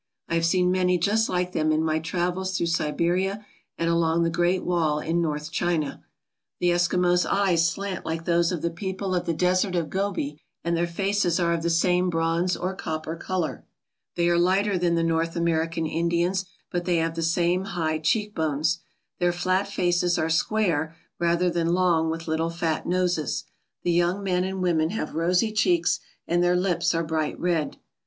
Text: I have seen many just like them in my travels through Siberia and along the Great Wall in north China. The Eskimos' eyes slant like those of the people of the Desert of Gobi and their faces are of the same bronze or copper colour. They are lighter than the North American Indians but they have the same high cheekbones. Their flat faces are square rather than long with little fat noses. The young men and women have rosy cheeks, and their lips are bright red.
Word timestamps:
I 0.27 0.33
have 0.33 0.47
seen 0.47 0.71
many 0.71 0.97
just 0.97 1.29
like 1.29 1.51
them 1.51 1.71
in 1.71 1.83
my 1.83 1.99
travels 1.99 2.57
through 2.57 2.65
Siberia 2.65 3.45
and 3.77 3.87
along 3.87 4.23
the 4.23 4.31
Great 4.31 4.63
Wall 4.63 4.97
in 4.99 5.21
north 5.21 5.51
China. 5.51 6.03
The 6.59 6.71
Eskimos' 6.71 7.27
eyes 7.27 7.69
slant 7.69 8.03
like 8.03 8.25
those 8.25 8.51
of 8.51 8.63
the 8.63 8.71
people 8.71 9.13
of 9.13 9.27
the 9.27 9.33
Desert 9.35 9.75
of 9.75 9.91
Gobi 9.91 10.41
and 10.63 10.75
their 10.75 10.87
faces 10.87 11.39
are 11.39 11.53
of 11.53 11.61
the 11.61 11.69
same 11.69 12.09
bronze 12.09 12.57
or 12.57 12.73
copper 12.75 13.15
colour. 13.15 13.63
They 14.15 14.27
are 14.27 14.39
lighter 14.39 14.75
than 14.75 14.95
the 14.95 15.03
North 15.03 15.35
American 15.35 15.85
Indians 15.85 16.45
but 16.71 16.85
they 16.85 16.95
have 16.95 17.13
the 17.13 17.21
same 17.21 17.65
high 17.65 17.99
cheekbones. 17.99 18.79
Their 19.19 19.31
flat 19.31 19.67
faces 19.67 20.17
are 20.17 20.31
square 20.31 20.95
rather 21.19 21.51
than 21.51 21.75
long 21.75 22.09
with 22.09 22.27
little 22.27 22.49
fat 22.49 22.87
noses. 22.87 23.43
The 23.83 23.91
young 23.91 24.23
men 24.23 24.45
and 24.45 24.63
women 24.63 24.89
have 24.89 25.13
rosy 25.13 25.51
cheeks, 25.51 25.99
and 26.27 26.43
their 26.43 26.55
lips 26.55 26.95
are 26.95 27.03
bright 27.03 27.39
red. 27.39 27.77